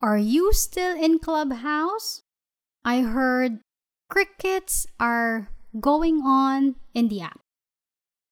Are 0.00 0.18
you 0.18 0.52
still 0.52 0.94
in 0.94 1.18
Clubhouse? 1.18 2.22
I 2.84 3.00
heard 3.02 3.58
crickets 4.08 4.86
are 5.00 5.50
going 5.80 6.22
on 6.22 6.76
in 6.94 7.08
the 7.08 7.22
app. 7.22 7.40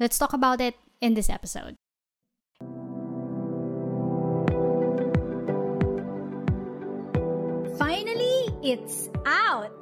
Let's 0.00 0.18
talk 0.18 0.32
about 0.32 0.60
it 0.60 0.74
in 1.00 1.14
this 1.14 1.30
episode. 1.30 1.76
Finally, 7.78 8.38
it's 8.66 9.08
out! 9.24 9.78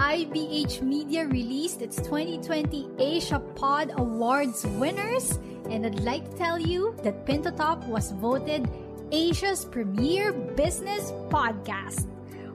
IBH 0.00 0.80
Media 0.80 1.26
released 1.26 1.82
its 1.82 1.96
2020 1.96 2.88
Asia 2.98 3.38
Pod 3.54 3.92
Awards 3.98 4.64
winners, 4.80 5.38
and 5.68 5.84
I'd 5.84 6.00
like 6.00 6.24
to 6.30 6.36
tell 6.38 6.58
you 6.58 6.96
that 7.04 7.26
Pin 7.26 7.42
to 7.42 7.52
Top 7.52 7.84
was 7.84 8.12
voted 8.12 8.66
Asia's 9.12 9.66
premier 9.66 10.32
business 10.32 11.12
podcast. 11.28 12.08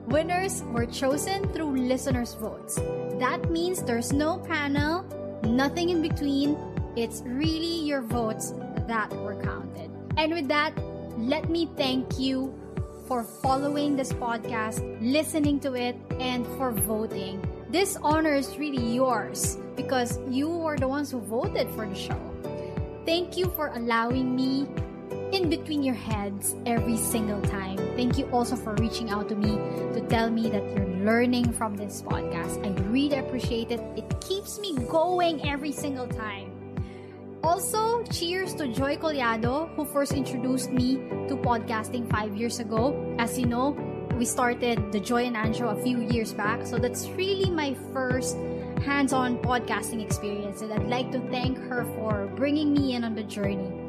Winners 0.08 0.64
were 0.74 0.86
chosen 0.86 1.46
through 1.52 1.78
listeners' 1.86 2.34
votes. 2.34 2.74
That 3.20 3.48
means 3.48 3.84
there's 3.84 4.12
no 4.12 4.38
panel, 4.38 5.06
nothing 5.44 5.90
in 5.90 6.02
between. 6.02 6.58
It's 6.96 7.22
really 7.24 7.86
your 7.86 8.02
votes 8.02 8.52
that 8.88 9.08
were 9.22 9.40
counted. 9.40 9.88
And 10.16 10.34
with 10.34 10.48
that, 10.48 10.74
let 11.16 11.48
me 11.48 11.70
thank 11.76 12.18
you 12.18 12.52
for 13.06 13.22
following 13.22 13.94
this 13.94 14.12
podcast, 14.12 14.82
listening 15.00 15.60
to 15.60 15.74
it, 15.74 15.94
and 16.18 16.44
for 16.58 16.72
voting. 16.72 17.38
This 17.70 17.96
honor 18.02 18.34
is 18.34 18.58
really 18.58 18.94
yours 18.94 19.58
because 19.76 20.18
you 20.28 20.48
were 20.50 20.76
the 20.76 20.88
ones 20.88 21.12
who 21.12 21.20
voted 21.20 21.70
for 21.70 21.86
the 21.86 21.94
show. 21.94 22.18
Thank 23.06 23.36
you 23.36 23.46
for 23.54 23.68
allowing 23.68 24.34
me 24.34 24.66
in 25.32 25.48
between 25.48 25.82
your 25.82 25.94
heads 25.94 26.54
every 26.66 26.96
single 26.96 27.40
time. 27.42 27.76
Thank 27.96 28.18
you 28.18 28.26
also 28.30 28.56
for 28.56 28.74
reaching 28.74 29.10
out 29.10 29.28
to 29.28 29.34
me 29.34 29.56
to 29.94 30.00
tell 30.08 30.30
me 30.30 30.48
that 30.50 30.64
you're 30.74 30.88
learning 31.04 31.52
from 31.52 31.76
this 31.76 32.02
podcast. 32.02 32.64
I 32.64 32.70
really 32.90 33.18
appreciate 33.18 33.70
it. 33.70 33.80
It 33.96 34.20
keeps 34.20 34.58
me 34.58 34.74
going 34.88 35.46
every 35.48 35.72
single 35.72 36.06
time. 36.06 36.52
Also, 37.42 38.02
cheers 38.04 38.54
to 38.54 38.66
Joy 38.68 38.96
Collado, 38.96 39.72
who 39.76 39.84
first 39.84 40.12
introduced 40.12 40.70
me 40.70 40.96
to 41.28 41.36
podcasting 41.36 42.10
five 42.10 42.36
years 42.36 42.58
ago. 42.58 43.14
As 43.18 43.38
you 43.38 43.46
know, 43.46 43.76
we 44.18 44.24
started 44.24 44.90
the 44.90 44.98
Joy 44.98 45.26
and 45.26 45.54
Show 45.54 45.68
a 45.68 45.82
few 45.82 46.00
years 46.10 46.32
back, 46.32 46.66
so 46.66 46.78
that's 46.78 47.06
really 47.10 47.48
my 47.50 47.74
first 47.92 48.36
hands 48.82 49.12
on 49.12 49.38
podcasting 49.38 50.02
experience, 50.04 50.60
and 50.62 50.72
I'd 50.72 50.88
like 50.88 51.12
to 51.12 51.20
thank 51.30 51.56
her 51.68 51.84
for 51.94 52.26
bringing 52.34 52.72
me 52.72 52.94
in 52.94 53.04
on 53.04 53.14
the 53.14 53.22
journey. 53.22 53.87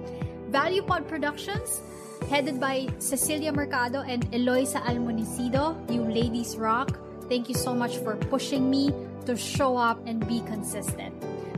Value 0.50 0.82
Pod 0.82 1.08
Productions, 1.08 1.82
headed 2.28 2.60
by 2.60 2.90
Cecilia 2.98 3.54
Mercado 3.54 4.02
and 4.02 4.26
Eloisa 4.34 4.80
Almonicido, 4.82 5.78
you 5.94 6.02
ladies 6.02 6.58
rock. 6.58 6.98
Thank 7.30 7.50
you 7.50 7.56
so 7.56 7.76
much 7.76 7.98
for 7.98 8.16
pushing 8.34 8.70
me 8.70 8.90
to 9.28 9.38
show 9.38 9.78
up 9.78 10.02
and 10.08 10.26
be 10.28 10.42
consistent. 10.50 11.14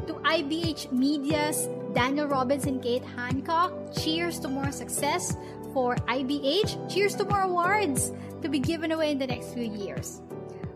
To 0.08 0.20
IBH 0.28 0.92
Media's 0.92 1.70
Daniel 1.96 2.28
Robbins 2.28 2.66
and 2.66 2.84
Kate 2.84 3.04
Hancock, 3.16 3.72
cheers 3.96 4.40
to 4.42 4.50
more 4.50 4.72
success 4.74 5.38
for 5.72 5.96
IBH. 6.12 6.92
Cheers 6.92 7.16
to 7.16 7.24
more 7.24 7.48
awards 7.48 8.12
to 8.42 8.50
be 8.50 8.60
given 8.60 8.92
away 8.92 9.12
in 9.12 9.18
the 9.18 9.28
next 9.28 9.54
few 9.54 9.72
years. 9.72 10.20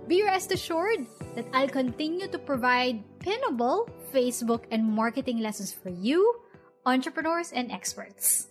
Be 0.07 0.23
rest 0.23 0.53
assured 0.53 1.05
that 1.35 1.47
I'll 1.52 1.67
continue 1.67 2.27
to 2.29 2.39
provide 2.39 3.03
pinnable 3.19 3.89
Facebook 4.13 4.63
and 4.72 4.88
marketing 4.88 5.39
lessons 5.39 5.73
for 5.73 5.89
you, 5.89 6.39
entrepreneurs, 6.86 7.52
and 7.52 7.72
experts. 7.72 8.47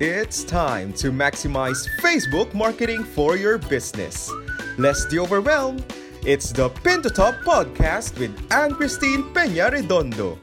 It's 0.00 0.42
time 0.42 0.92
to 0.94 1.12
maximize 1.12 1.86
Facebook 2.00 2.52
marketing 2.52 3.04
for 3.04 3.36
your 3.36 3.58
business. 3.58 4.30
Less 4.76 5.06
the 5.06 5.20
overwhelm. 5.20 5.84
It's 6.26 6.50
the 6.50 6.68
Pin 6.68 7.00
to 7.02 7.10
Top 7.10 7.36
podcast 7.46 8.18
with 8.18 8.34
Anne 8.50 8.74
Christine 8.74 9.22
Peña 9.32 9.70
Redondo. 9.70 10.38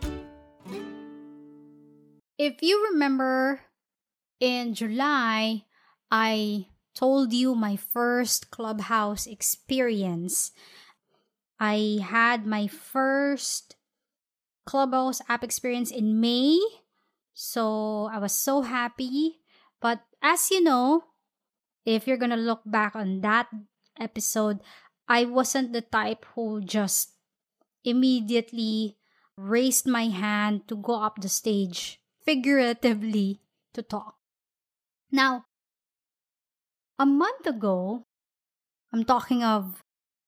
If 2.38 2.62
you 2.62 2.90
remember 2.94 3.62
in 4.40 4.74
July, 4.74 5.66
I 6.10 6.68
told 6.96 7.34
you 7.34 7.54
my 7.54 7.76
first 7.76 8.52
clubhouse 8.52 9.28
experience. 9.28 10.52
I 11.62 12.02
had 12.02 12.50
my 12.50 12.66
first 12.66 13.78
clubhouse 14.66 15.22
app 15.30 15.44
experience 15.44 15.94
in 15.94 16.20
May. 16.20 16.58
So 17.38 18.10
I 18.12 18.18
was 18.18 18.34
so 18.34 18.66
happy. 18.66 19.38
But 19.80 20.02
as 20.26 20.50
you 20.50 20.66
know, 20.66 21.06
if 21.86 22.08
you're 22.08 22.18
going 22.18 22.34
to 22.34 22.36
look 22.36 22.66
back 22.66 22.96
on 22.96 23.22
that 23.22 23.46
episode, 24.00 24.66
I 25.08 25.26
wasn't 25.26 25.72
the 25.72 25.86
type 25.86 26.26
who 26.34 26.66
just 26.66 27.14
immediately 27.86 28.98
raised 29.38 29.86
my 29.86 30.10
hand 30.10 30.68
to 30.68 30.76
go 30.76 30.98
up 30.98 31.22
the 31.22 31.30
stage, 31.30 32.02
figuratively, 32.26 33.42
to 33.74 33.84
talk. 33.84 34.18
Now, 35.12 35.46
a 36.98 37.06
month 37.06 37.46
ago, 37.46 38.08
I'm 38.92 39.06
talking 39.06 39.44
of 39.44 39.84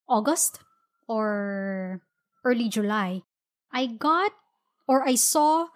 August 0.08 0.60
or 1.08 2.02
early 2.44 2.70
July, 2.70 3.24
I 3.72 3.88
got 3.88 4.32
or 4.88 5.08
I 5.08 5.16
saw 5.16 5.68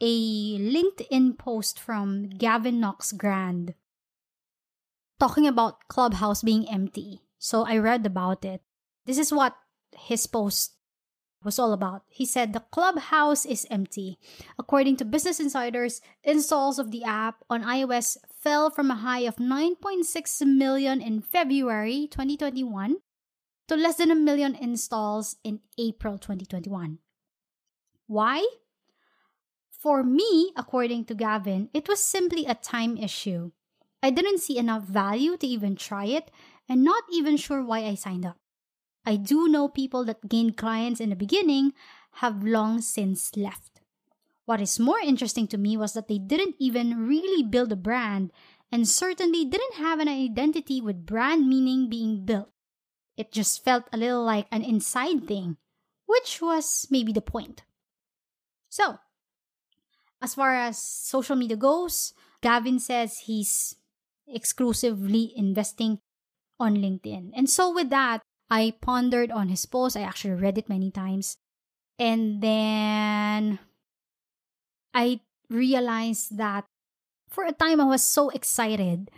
a 0.00 0.58
LinkedIn 0.58 1.38
post 1.38 1.78
from 1.78 2.30
Gavin 2.30 2.80
Knox 2.80 3.12
Grand 3.12 3.74
talking 5.20 5.46
about 5.46 5.86
Clubhouse 5.86 6.42
being 6.42 6.68
empty. 6.68 7.22
So 7.38 7.64
I 7.64 7.78
read 7.78 8.04
about 8.06 8.44
it. 8.44 8.62
This 9.06 9.18
is 9.18 9.32
what 9.32 9.54
his 9.94 10.26
post 10.26 10.74
was 11.44 11.58
all 11.58 11.72
about. 11.72 12.02
He 12.08 12.26
said 12.26 12.52
the 12.52 12.66
clubhouse 12.70 13.44
is 13.44 13.66
empty. 13.70 14.18
According 14.58 14.96
to 14.98 15.04
Business 15.04 15.40
Insiders, 15.40 16.00
installs 16.22 16.78
of 16.78 16.90
the 16.90 17.04
app 17.04 17.42
on 17.50 17.62
iOS 17.62 18.16
fell 18.30 18.70
from 18.70 18.90
a 18.90 18.96
high 18.96 19.20
of 19.20 19.36
9.6 19.36 20.46
million 20.46 21.00
in 21.00 21.20
February 21.20 22.08
2021 22.10 22.96
to 23.68 23.76
less 23.76 23.96
than 23.96 24.10
a 24.10 24.14
million 24.14 24.54
installs 24.54 25.36
in 25.44 25.60
April 25.78 26.18
2021. 26.18 26.98
Why? 28.06 28.46
For 29.70 30.02
me, 30.04 30.52
according 30.56 31.06
to 31.06 31.14
Gavin, 31.14 31.68
it 31.72 31.88
was 31.88 32.02
simply 32.02 32.46
a 32.46 32.54
time 32.54 32.96
issue. 32.96 33.50
I 34.02 34.10
didn't 34.10 34.38
see 34.38 34.58
enough 34.58 34.84
value 34.84 35.36
to 35.36 35.46
even 35.46 35.76
try 35.76 36.06
it 36.06 36.30
and 36.68 36.84
not 36.84 37.04
even 37.12 37.36
sure 37.36 37.64
why 37.64 37.80
I 37.80 37.94
signed 37.94 38.26
up. 38.26 38.38
I 39.04 39.16
do 39.16 39.48
know 39.48 39.68
people 39.68 40.04
that 40.04 40.28
gained 40.28 40.56
clients 40.56 41.00
in 41.00 41.10
the 41.10 41.16
beginning 41.16 41.72
have 42.22 42.44
long 42.44 42.80
since 42.80 43.36
left. 43.36 43.80
What 44.44 44.60
is 44.60 44.78
more 44.78 44.98
interesting 44.98 45.46
to 45.48 45.58
me 45.58 45.76
was 45.76 45.92
that 45.94 46.08
they 46.08 46.18
didn't 46.18 46.56
even 46.58 47.06
really 47.06 47.42
build 47.42 47.72
a 47.72 47.76
brand 47.76 48.32
and 48.70 48.88
certainly 48.88 49.44
didn't 49.44 49.74
have 49.74 49.98
an 50.00 50.08
identity 50.08 50.80
with 50.80 51.06
brand 51.06 51.48
meaning 51.48 51.88
being 51.88 52.24
built. 52.24 52.50
It 53.16 53.32
just 53.32 53.64
felt 53.64 53.84
a 53.92 53.96
little 53.96 54.24
like 54.24 54.46
an 54.50 54.62
inside 54.62 55.26
thing, 55.26 55.56
which 56.06 56.40
was 56.40 56.86
maybe 56.90 57.12
the 57.12 57.20
point. 57.20 57.62
So, 58.68 58.98
as 60.22 60.34
far 60.34 60.54
as 60.54 60.78
social 60.78 61.36
media 61.36 61.56
goes, 61.56 62.14
Gavin 62.40 62.78
says 62.78 63.28
he's 63.28 63.76
exclusively 64.26 65.32
investing 65.36 65.98
on 66.58 66.76
LinkedIn. 66.76 67.30
And 67.34 67.50
so, 67.50 67.72
with 67.72 67.90
that, 67.90 68.22
I 68.48 68.74
pondered 68.80 69.30
on 69.30 69.48
his 69.48 69.66
post. 69.66 69.96
I 69.96 70.02
actually 70.02 70.34
read 70.34 70.58
it 70.58 70.68
many 70.68 70.90
times. 70.90 71.36
And 71.98 72.40
then 72.40 73.58
I 74.94 75.20
realized 75.48 76.36
that 76.38 76.64
for 77.28 77.44
a 77.44 77.52
time 77.52 77.80
I 77.80 77.84
was 77.84 78.02
so 78.02 78.30
excited. 78.30 79.10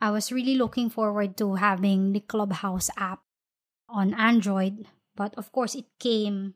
I 0.00 0.10
was 0.10 0.32
really 0.32 0.56
looking 0.56 0.90
forward 0.90 1.36
to 1.38 1.54
having 1.56 2.12
the 2.12 2.20
Clubhouse 2.20 2.90
app 2.96 3.20
on 3.92 4.14
Android. 4.14 4.88
But 5.14 5.34
of 5.36 5.52
course, 5.52 5.74
it 5.74 5.86
came 6.00 6.54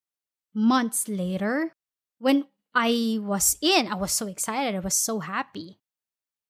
months 0.55 1.09
later. 1.09 1.77
When 2.19 2.47
I 2.75 3.19
was 3.21 3.57
in, 3.61 3.87
I 3.87 3.95
was 3.95 4.13
so 4.13 4.27
excited. 4.27 4.75
I 4.75 4.81
was 4.81 4.95
so 4.97 5.21
happy. 5.21 5.79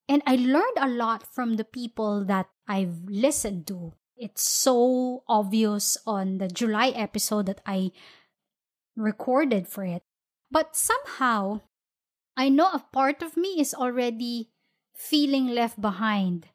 And 0.09 0.23
I 0.27 0.37
learned 0.37 0.79
a 0.79 0.88
lot 0.88 1.27
from 1.35 1.55
the 1.56 1.65
people 1.65 2.25
that 2.27 2.47
I've 2.69 3.03
listened 3.09 3.67
to. 3.67 3.94
It's 4.17 4.43
so 4.49 5.25
obvious 5.29 5.99
on 6.06 6.38
the 6.38 6.49
July 6.49 6.89
episode 6.89 7.47
that 7.47 7.61
I 7.67 7.91
recorded 8.97 9.69
for 9.69 9.85
it. 9.85 10.03
But 10.50 10.77
somehow, 10.77 11.61
I 12.37 12.49
know 12.49 12.71
a 12.73 12.87
part 12.93 13.23
of 13.23 13.37
me 13.37 13.61
is 13.61 13.75
already 13.75 14.50
feeling 14.94 15.49
left 15.49 15.81
behind. 15.81 16.49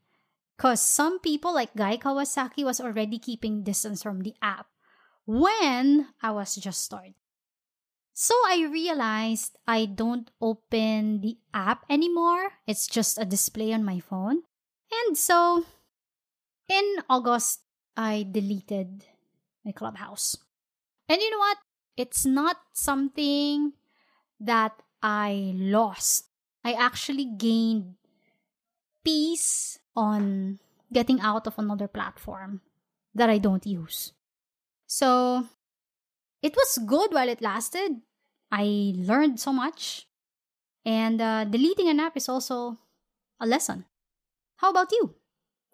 Because 0.62 0.86
some 0.86 1.18
people, 1.18 1.58
like 1.58 1.74
Guy 1.74 1.98
Kawasaki, 1.98 2.62
was 2.62 2.78
already 2.78 3.18
keeping 3.18 3.66
distance 3.66 4.06
from 4.06 4.22
the 4.22 4.38
app 4.46 4.70
when 5.26 6.14
I 6.22 6.30
was 6.30 6.54
just 6.54 6.86
starting. 6.86 7.18
So 8.14 8.36
I 8.46 8.70
realized 8.70 9.58
I 9.66 9.90
don't 9.90 10.30
open 10.40 11.22
the 11.22 11.42
app 11.52 11.82
anymore. 11.90 12.62
It's 12.68 12.86
just 12.86 13.18
a 13.18 13.26
display 13.26 13.74
on 13.74 13.84
my 13.84 14.06
phone. 14.06 14.46
And 14.94 15.18
so 15.18 15.66
in 16.70 16.86
August, 17.10 17.66
I 17.98 18.30
deleted 18.30 19.06
my 19.66 19.72
clubhouse. 19.72 20.38
And 21.10 21.20
you 21.20 21.32
know 21.32 21.42
what? 21.42 21.58
It's 21.98 22.24
not 22.24 22.58
something 22.74 23.74
that 24.40 24.78
I 25.02 25.58
lost. 25.58 26.30
I 26.64 26.74
actually 26.74 27.26
gained 27.26 27.96
peace 29.04 29.81
on 29.96 30.60
getting 30.92 31.20
out 31.22 31.48
of 31.48 31.58
another 31.58 31.88
platform 31.88 32.62
that 33.14 33.30
I 33.30 33.38
don't 33.38 33.66
use. 33.66 34.14
So 34.88 35.46
it 36.42 36.56
was 36.56 36.80
good 36.86 37.14
while 37.14 37.30
it 37.30 37.42
lasted. 37.42 38.02
I 38.52 38.94
learned 38.98 39.40
so 39.40 39.54
much. 39.54 40.08
And 40.86 41.22
uh, 41.22 41.46
deleting 41.46 41.88
an 41.90 42.00
app 42.00 42.18
is 42.18 42.28
also 42.28 42.80
a 43.40 43.46
lesson. 43.46 43.86
How 44.58 44.72
about 44.72 44.92
you? 44.92 45.16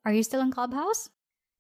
Are 0.05 0.13
you 0.13 0.23
still 0.23 0.41
in 0.41 0.51
Clubhouse? 0.51 1.09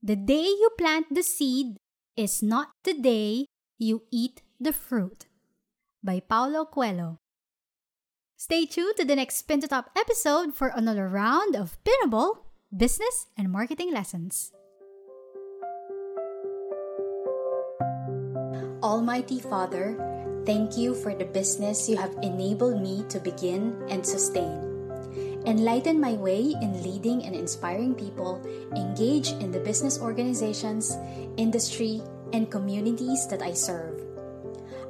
The 0.03 0.15
day 0.15 0.45
you 0.45 0.69
plant 0.77 1.07
the 1.11 1.23
seed 1.23 1.77
is 2.15 2.43
not 2.43 2.69
the 2.83 2.93
day 2.93 3.45
you 3.77 4.03
eat 4.11 4.41
the 4.59 4.73
fruit. 4.73 5.25
By 6.03 6.19
Paulo 6.19 6.65
Coelho. 6.65 7.17
Stay 8.37 8.65
tuned 8.65 8.97
to 8.97 9.05
the 9.05 9.15
next 9.15 9.41
Pin 9.43 9.61
to 9.61 9.67
Top 9.67 9.89
episode 9.97 10.53
for 10.53 10.67
another 10.69 11.07
round 11.07 11.55
of 11.55 11.77
pinnable 11.83 12.46
business 12.75 13.27
and 13.37 13.49
marketing 13.49 13.93
lessons. 13.93 14.51
Almighty 18.83 19.39
Father, 19.39 19.95
thank 20.45 20.77
you 20.77 20.93
for 20.93 21.15
the 21.15 21.25
business 21.25 21.87
you 21.87 21.95
have 21.95 22.15
enabled 22.21 22.81
me 22.81 23.05
to 23.07 23.19
begin 23.19 23.71
and 23.89 24.05
sustain. 24.05 24.59
Enlighten 25.47 25.99
my 25.99 26.13
way 26.13 26.55
in 26.61 26.83
leading 26.83 27.23
and 27.23 27.33
inspiring 27.33 27.95
people 27.95 28.43
engage 28.75 29.31
in 29.39 29.51
the 29.51 29.63
business 29.63 29.99
organizations, 29.99 30.91
industry, 31.37 32.03
and 32.33 32.51
communities 32.51 33.27
that 33.27 33.41
I 33.41 33.53
serve. 33.53 34.03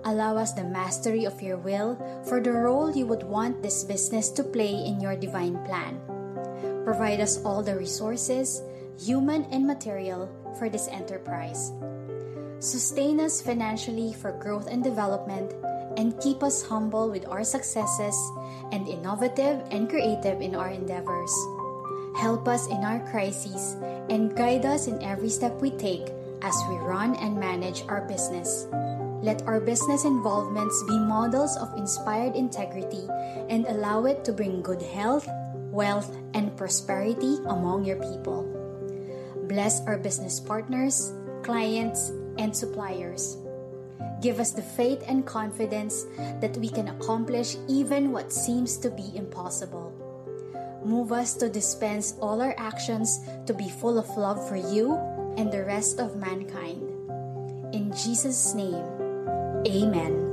Allow 0.04 0.38
us 0.38 0.54
the 0.54 0.64
mastery 0.64 1.26
of 1.26 1.42
your 1.42 1.58
will 1.58 1.94
for 2.26 2.42
the 2.42 2.54
role 2.54 2.90
you 2.90 3.06
would 3.06 3.24
want 3.24 3.62
this 3.62 3.84
business 3.84 4.30
to 4.32 4.44
play 4.44 4.74
in 4.74 5.00
your 5.00 5.16
divine 5.16 5.64
plan. 5.66 6.17
Provide 6.88 7.20
us 7.20 7.44
all 7.44 7.60
the 7.60 7.76
resources, 7.76 8.64
human 8.96 9.44
and 9.52 9.68
material, 9.68 10.32
for 10.56 10.72
this 10.72 10.88
enterprise 10.88 11.76
sustain 12.60 13.20
us 13.20 13.42
financially 13.42 14.14
for 14.14 14.32
growth 14.32 14.68
and 14.68 14.84
development, 14.84 15.54
and 15.98 16.20
keep 16.22 16.44
us 16.44 16.62
humble 16.62 17.10
with 17.10 17.28
our 17.28 17.44
successes 17.44 18.16
and 18.72 18.88
innovative 18.88 19.62
and 19.72 19.90
creative 19.90 20.42
in 20.42 20.56
our 20.56 20.70
endeavors. 20.70 21.34
Help 22.18 22.48
us 22.48 22.68
in 22.68 22.82
our 22.86 23.00
crises 23.10 23.78
and 24.10 24.36
guide 24.36 24.66
us 24.66 24.88
in 24.88 25.02
every 25.04 25.30
step 25.30 25.54
we 25.62 25.72
take 25.72 26.10
as 26.42 26.56
we 26.70 26.78
run 26.78 27.16
and 27.16 27.38
manage 27.38 27.84
our 27.90 28.02
business. 28.08 28.68
Let 29.22 29.42
our 29.50 29.60
business 29.60 30.06
involvements 30.06 30.84
be 30.88 30.98
models 31.00 31.58
of 31.58 31.74
inspired 31.78 32.36
integrity 32.36 33.10
and 33.50 33.66
allow 33.66 34.06
it 34.06 34.24
to 34.26 34.34
bring 34.34 34.62
good 34.62 34.82
health, 34.82 35.28
wealth, 35.78 36.10
and 36.34 36.58
prosperity 36.58 37.38
among 37.46 37.86
your 37.86 38.02
people. 38.02 38.42
Bless 39.46 39.86
our 39.86 40.02
business 40.02 40.42
partners, 40.42 41.14
clients, 41.44 42.10
and 42.42 42.50
suppliers. 42.50 43.38
Give 44.20 44.40
us 44.42 44.52
the 44.52 44.66
faith 44.66 45.06
and 45.08 45.22
confidence 45.24 46.10
that 46.42 46.58
we 46.58 46.70
can 46.70 46.90
accomplish 46.90 47.56
even 47.70 48.12
what 48.12 48.34
seems 48.34 48.78
to 48.82 48.90
be 48.90 49.06
impossible. 49.14 49.94
Move 50.84 51.12
us 51.12 51.36
to 51.36 51.48
dispense 51.48 52.16
all 52.20 52.42
our 52.42 52.56
actions 52.58 53.22
to 53.46 53.54
be 53.54 53.70
full 53.70 54.00
of 54.00 54.10
love 54.18 54.42
for 54.50 54.58
you 54.58 54.98
and 55.38 55.54
the 55.54 55.64
rest 55.64 56.00
of 56.00 56.18
mankind. 56.18 56.82
In 57.72 57.94
Jesus' 57.94 58.56
name, 58.56 58.82
Amen. 59.68 60.27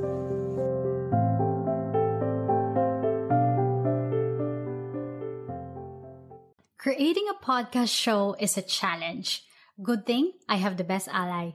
Creating 6.84 7.24
a 7.30 7.42
podcast 7.42 7.96
show 7.96 8.36
is 8.38 8.58
a 8.58 8.60
challenge. 8.60 9.44
Good 9.82 10.04
thing 10.04 10.32
I 10.46 10.56
have 10.56 10.76
the 10.76 10.84
best 10.84 11.08
ally. 11.08 11.52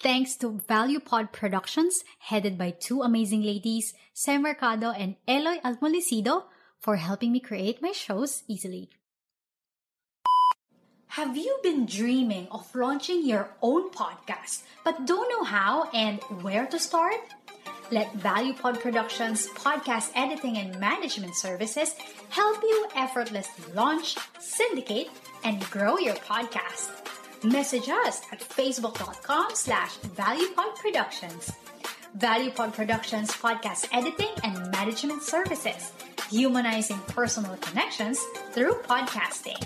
Thanks 0.00 0.34
to 0.38 0.60
Value 0.66 0.98
Pod 0.98 1.30
Productions, 1.30 2.02
headed 2.18 2.58
by 2.58 2.72
two 2.72 3.02
amazing 3.02 3.42
ladies, 3.44 3.94
Sam 4.14 4.42
Mercado 4.42 4.90
and 4.90 5.14
Eloy 5.28 5.62
Almolicido, 5.64 6.46
for 6.80 6.96
helping 6.96 7.30
me 7.30 7.38
create 7.38 7.82
my 7.82 7.92
shows 7.92 8.42
easily. 8.48 8.90
Have 11.06 11.36
you 11.36 11.56
been 11.62 11.86
dreaming 11.86 12.48
of 12.50 12.74
launching 12.74 13.24
your 13.24 13.50
own 13.62 13.90
podcast 13.90 14.62
but 14.82 15.06
don't 15.06 15.30
know 15.30 15.44
how 15.44 15.88
and 15.94 16.18
where 16.42 16.66
to 16.66 16.80
start? 16.80 17.22
Let 17.90 18.12
ValuePod 18.14 18.80
Productions 18.80 19.48
podcast 19.48 20.10
editing 20.14 20.56
and 20.58 20.78
management 20.80 21.36
services 21.36 21.94
help 22.30 22.62
you 22.62 22.88
effortlessly 22.96 23.72
launch, 23.74 24.16
syndicate, 24.40 25.08
and 25.44 25.60
grow 25.70 25.98
your 25.98 26.14
podcast. 26.14 26.90
Message 27.44 27.88
us 27.88 28.22
at 28.32 28.40
facebook.com 28.40 29.50
slash 29.54 29.98
ValuePod 29.98 30.76
Productions. 30.76 31.52
ValuePod 32.18 32.72
Productions 32.72 33.30
podcast 33.30 33.88
editing 33.92 34.30
and 34.42 34.70
management 34.70 35.22
services, 35.22 35.92
humanizing 36.30 36.98
personal 37.08 37.56
connections 37.56 38.18
through 38.52 38.74
podcasting. 38.84 39.62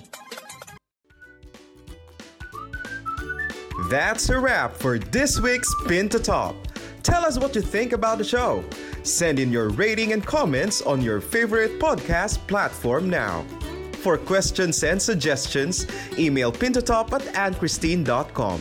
That's 3.89 4.29
a 4.29 4.39
wrap 4.39 4.75
for 4.77 4.99
this 4.99 5.41
week's 5.41 5.73
Pin 5.87 6.09
to 6.11 6.19
Top. 6.19 6.55
Tell 7.09 7.25
us 7.25 7.39
what 7.39 7.55
you 7.55 7.63
think 7.63 7.95
about 7.95 8.19
the 8.19 8.25
show. 8.25 8.63
Send 9.03 9.39
in 9.39 9.51
your 9.51 9.71
rating 9.71 10.13
and 10.13 10.23
comments 10.23 10.83
on 10.83 11.01
your 11.01 11.23
favorite 11.23 11.81
podcast 11.81 12.47
platform 12.47 13.09
now. 13.09 13.47
For 14.03 14.19
questions 14.19 14.85
and 14.85 15.01
suggestions, 15.01 15.87
email 16.19 16.53
pintotop 16.53 17.15
at 17.15 17.23
annchristine.com. 17.33 18.61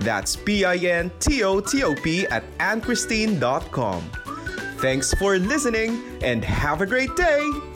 That's 0.00 0.34
P-I-N-T-O-T-O-P 0.34 2.26
at 2.26 2.58
annchristine.com. 2.58 4.02
Thanks 4.78 5.14
for 5.14 5.38
listening 5.38 6.02
and 6.20 6.44
have 6.44 6.80
a 6.80 6.86
great 6.86 7.14
day! 7.14 7.73